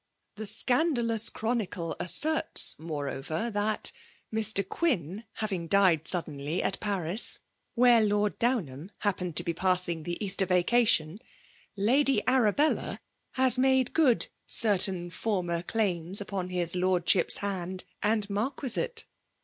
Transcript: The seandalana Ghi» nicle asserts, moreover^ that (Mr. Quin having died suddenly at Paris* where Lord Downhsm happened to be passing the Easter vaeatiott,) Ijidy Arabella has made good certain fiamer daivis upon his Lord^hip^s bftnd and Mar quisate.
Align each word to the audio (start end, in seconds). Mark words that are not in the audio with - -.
The 0.35 0.45
seandalana 0.45 1.31
Ghi» 1.31 1.53
nicle 1.63 1.95
asserts, 1.99 2.75
moreover^ 2.79 3.53
that 3.53 3.91
(Mr. 4.33 4.67
Quin 4.67 5.25
having 5.33 5.67
died 5.67 6.07
suddenly 6.07 6.63
at 6.63 6.79
Paris* 6.79 7.37
where 7.75 8.03
Lord 8.03 8.39
Downhsm 8.39 8.89
happened 9.01 9.35
to 9.35 9.43
be 9.43 9.53
passing 9.53 10.01
the 10.01 10.17
Easter 10.25 10.47
vaeatiott,) 10.47 11.19
Ijidy 11.77 12.23
Arabella 12.27 12.99
has 13.33 13.59
made 13.59 13.93
good 13.93 14.25
certain 14.47 15.11
fiamer 15.11 15.63
daivis 15.63 16.19
upon 16.19 16.49
his 16.49 16.73
Lord^hip^s 16.73 17.37
bftnd 17.37 17.83
and 18.01 18.27
Mar 18.27 18.49
quisate. 18.53 19.03